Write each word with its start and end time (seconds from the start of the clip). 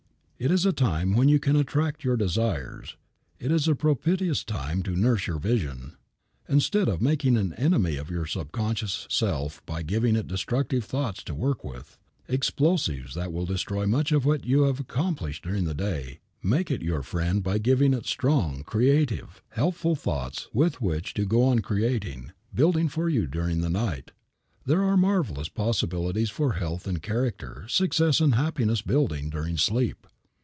It 0.43 0.49
is 0.49 0.65
a 0.65 0.73
time 0.73 1.13
when 1.13 1.29
you 1.29 1.37
can 1.37 1.55
attract 1.55 2.03
your 2.03 2.17
desires; 2.17 2.95
it 3.39 3.51
is 3.51 3.67
a 3.67 3.75
propitious 3.75 4.43
time 4.43 4.81
to 4.81 4.95
nurse 4.95 5.27
your 5.27 5.37
vision. 5.37 5.97
Instead 6.49 6.87
of 6.87 6.99
making 6.99 7.37
an 7.37 7.53
enemy 7.57 7.95
of 7.95 8.09
your 8.09 8.25
subconscious 8.25 9.05
self 9.07 9.63
by 9.67 9.83
giving 9.83 10.15
it 10.15 10.25
destructive 10.25 10.83
thoughts 10.83 11.21
to 11.25 11.35
work 11.35 11.63
with, 11.63 11.99
explosives 12.27 13.13
that 13.13 13.31
will 13.31 13.45
destroy 13.45 13.85
much 13.85 14.11
of 14.11 14.25
what 14.25 14.43
you 14.43 14.63
have 14.63 14.79
accomplished 14.79 15.43
during 15.43 15.65
the 15.65 15.75
day, 15.75 16.21
make 16.41 16.71
it 16.71 16.81
your 16.81 17.03
friend 17.03 17.43
by 17.43 17.59
giving 17.59 17.93
it 17.93 18.07
strong, 18.07 18.63
creative, 18.63 19.43
helpful 19.49 19.95
thoughts 19.95 20.47
with 20.51 20.81
which 20.81 21.13
to 21.13 21.23
go 21.23 21.43
on 21.43 21.59
creating, 21.59 22.31
building 22.51 22.87
for 22.89 23.07
you 23.07 23.27
during 23.27 23.61
the 23.61 23.69
night. 23.69 24.09
There 24.65 24.81
are 24.81 24.97
marvelous 24.97 25.49
possibilities 25.49 26.31
for 26.31 26.53
health 26.53 26.87
and 26.87 26.99
character, 26.99 27.65
success 27.67 28.19
and 28.19 28.33
happiness 28.33 28.81
building, 28.81 29.29
during 29.29 29.55
sleep. 29.57 30.07